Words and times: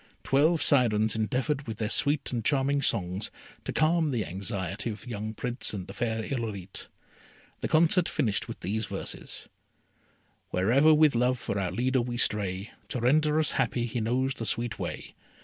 Twelve 0.23 0.63
Syrens 0.63 1.15
endeavoured 1.15 1.67
with 1.67 1.77
their 1.77 1.87
sweet 1.91 2.31
and 2.33 2.43
charming 2.43 2.81
songs 2.81 3.29
to 3.65 3.71
calm 3.71 4.09
the 4.09 4.25
anxiety 4.25 4.89
of 4.89 5.01
the 5.01 5.09
young 5.09 5.35
Prince 5.35 5.75
and 5.75 5.85
the 5.85 5.93
fair 5.93 6.23
Irolite. 6.23 6.87
The 7.59 7.67
concert 7.67 8.09
finished 8.09 8.47
with 8.47 8.61
these 8.61 8.85
verses: 8.87 9.47
Wherever 10.49 10.91
with 10.91 11.13
Love 11.13 11.37
for 11.37 11.59
our 11.59 11.71
leader 11.71 12.01
we 12.01 12.17
stray, 12.17 12.71
To 12.87 12.99
render 12.99 13.37
us 13.37 13.51
happy 13.61 13.85
he 13.85 14.01
knows 14.01 14.33
the 14.33 14.45
sweet 14.47 14.79
way. 14.79 15.13